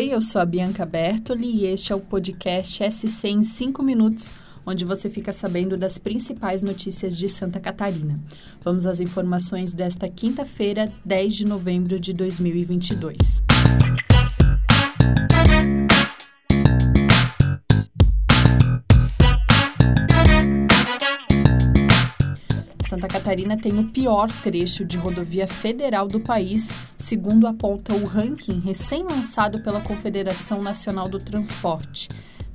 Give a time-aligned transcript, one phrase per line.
[0.00, 4.32] Oi, eu sou a Bianca Bertoli e este é o podcast SC em 5 minutos,
[4.64, 8.14] onde você fica sabendo das principais notícias de Santa Catarina.
[8.64, 13.42] Vamos às informações desta quinta-feira, 10 de novembro de 2022.
[22.90, 26.68] Santa Catarina tem o pior trecho de rodovia federal do país,
[26.98, 32.08] segundo aponta o ranking recém-lançado pela Confederação Nacional do Transporte.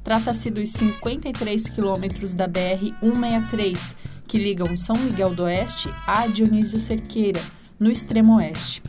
[0.03, 3.95] Trata-se dos 53 quilômetros da BR-163,
[4.27, 7.39] que ligam São Miguel do Oeste a Dionísio Cerqueira,
[7.79, 8.83] no extremo oeste.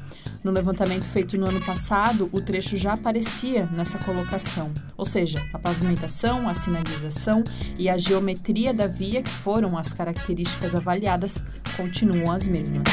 [0.47, 5.59] No levantamento feito no ano passado, o trecho já aparecia nessa colocação, ou seja, a
[5.59, 7.43] pavimentação, a sinalização
[7.77, 11.43] e a geometria da via, que foram as características avaliadas,
[11.77, 12.85] continuam as mesmas.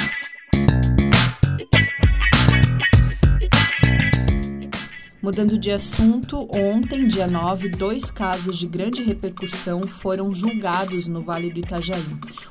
[5.24, 11.50] Mudando de assunto, ontem, dia 9, dois casos de grande repercussão foram julgados no Vale
[11.50, 12.04] do Itajaí.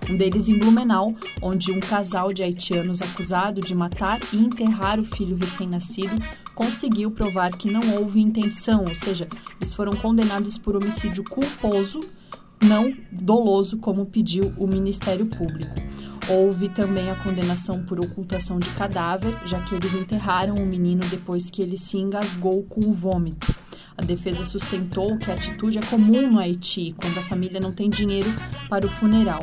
[0.09, 5.05] Um deles em Blumenau, onde um casal de haitianos acusado de matar e enterrar o
[5.05, 6.14] filho recém-nascido
[6.55, 9.29] conseguiu provar que não houve intenção, ou seja,
[9.61, 12.01] eles foram condenados por homicídio culposo,
[12.64, 15.75] não doloso, como pediu o Ministério Público.
[16.28, 21.51] Houve também a condenação por ocultação de cadáver, já que eles enterraram o menino depois
[21.51, 23.55] que ele se engasgou com o vômito.
[23.97, 27.91] A defesa sustentou que a atitude é comum no Haiti, quando a família não tem
[27.91, 28.29] dinheiro
[28.69, 29.41] para o funeral.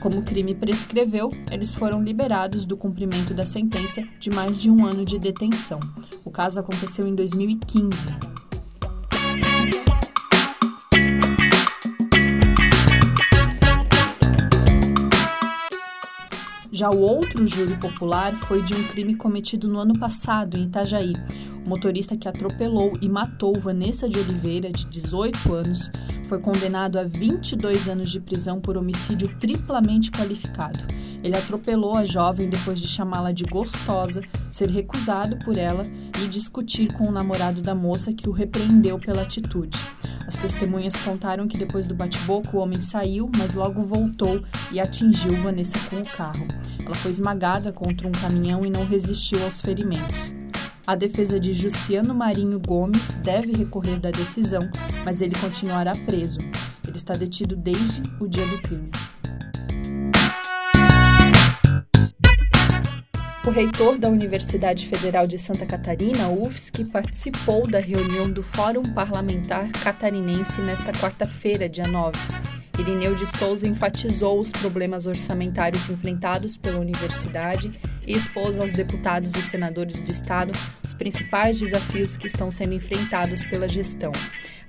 [0.00, 4.84] Como o crime prescreveu, eles foram liberados do cumprimento da sentença de mais de um
[4.84, 5.78] ano de detenção.
[6.24, 8.31] O caso aconteceu em 2015.
[16.72, 21.12] Já o outro júri popular foi de um crime cometido no ano passado, em Itajaí.
[21.66, 25.90] O motorista que atropelou e matou Vanessa de Oliveira, de 18 anos,
[26.26, 30.78] foi condenado a 22 anos de prisão por homicídio triplamente qualificado.
[31.22, 35.82] Ele atropelou a jovem depois de chamá-la de gostosa, ser recusado por ela
[36.22, 39.78] e discutir com o namorado da moça que o repreendeu pela atitude.
[40.26, 45.34] As testemunhas contaram que depois do bate-boca o homem saiu, mas logo voltou e atingiu
[45.42, 46.46] Vanessa com o carro.
[46.84, 50.34] Ela foi esmagada contra um caminhão e não resistiu aos ferimentos.
[50.86, 54.68] A defesa de Juciano Marinho Gomes deve recorrer da decisão,
[55.04, 56.40] mas ele continuará preso.
[56.86, 58.90] Ele está detido desde o dia do crime.
[63.44, 69.68] O reitor da Universidade Federal de Santa Catarina, UFSC, participou da reunião do Fórum Parlamentar
[69.82, 72.16] Catarinense nesta quarta-feira, dia 9.
[72.78, 77.76] Irineu de Souza enfatizou os problemas orçamentários enfrentados pela universidade
[78.06, 80.52] e expôs aos deputados e senadores do Estado
[80.84, 84.12] os principais desafios que estão sendo enfrentados pela gestão.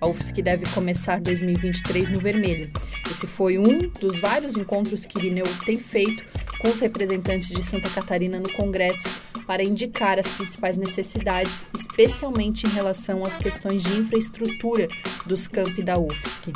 [0.02, 2.72] A UFSC deve começar 2023 no vermelho.
[3.06, 6.26] Esse foi um dos vários encontros que Irineu tem feito
[6.63, 12.69] com os representantes de Santa Catarina no Congresso para indicar as principais necessidades, especialmente em
[12.69, 14.88] relação às questões de infraestrutura
[15.25, 16.53] dos campi da UFSC.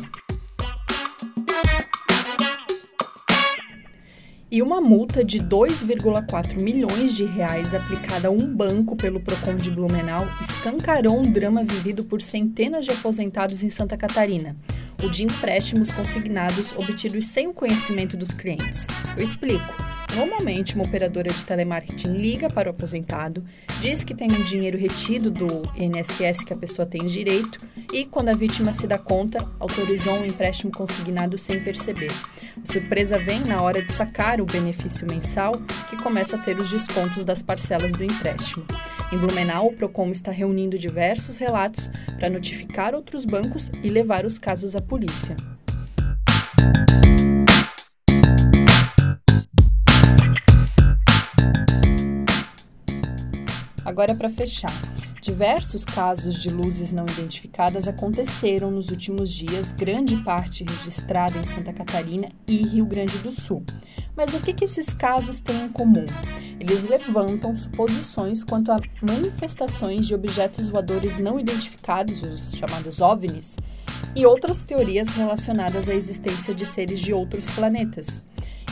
[4.49, 9.69] E uma multa de 2,4 milhões de reais aplicada a um banco pelo Procon de
[9.69, 14.55] Blumenau escancarou um drama vivido por centenas de aposentados em Santa Catarina
[15.03, 18.87] o de empréstimos consignados obtidos sem o conhecimento dos clientes.
[19.15, 19.96] Eu explico.
[20.17, 23.45] Normalmente, uma operadora de telemarketing liga para o aposentado,
[23.79, 25.45] diz que tem um dinheiro retido do
[25.77, 27.59] INSS que a pessoa tem direito
[27.93, 32.11] e, quando a vítima se dá conta, autorizou um empréstimo consignado sem perceber.
[32.57, 35.51] A surpresa vem na hora de sacar o benefício mensal,
[35.87, 38.65] que começa a ter os descontos das parcelas do empréstimo.
[39.13, 44.39] Em Blumenau, o Procon está reunindo diversos relatos para notificar outros bancos e levar os
[44.39, 45.35] casos à polícia.
[53.87, 54.73] Agora, para fechar,
[55.21, 61.71] diversos casos de luzes não identificadas aconteceram nos últimos dias, grande parte registrada em Santa
[61.71, 63.63] Catarina e Rio Grande do Sul.
[64.13, 66.05] Mas o que, que esses casos têm em comum?
[66.59, 73.55] Eles levantam suposições quanto a manifestações de objetos voadores não identificados, os chamados OVNIs,
[74.13, 78.21] e outras teorias relacionadas à existência de seres de outros planetas.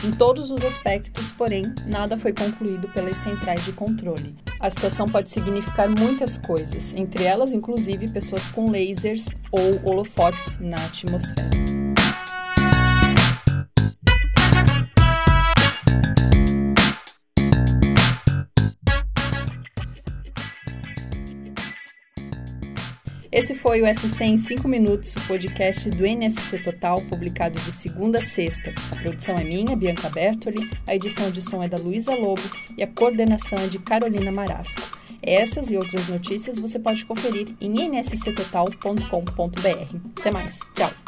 [0.04, 4.36] Em todos os aspectos, porém, nada foi concluído pelas centrais de controle.
[4.58, 10.76] A situação pode significar muitas coisas, entre elas, inclusive, pessoas com lasers ou holofotes na
[10.76, 11.65] atmosfera.
[23.30, 28.18] Esse foi o SC em 5 minutos, o podcast do NSC Total, publicado de segunda
[28.18, 28.74] a sexta.
[28.90, 32.42] A produção é minha, Bianca Bertoli, a edição de som é da Luísa Lobo
[32.76, 34.96] e a coordenação é de Carolina Marasco.
[35.22, 40.20] Essas e outras notícias você pode conferir em nsctotal.com.br.
[40.20, 41.05] Até mais, tchau!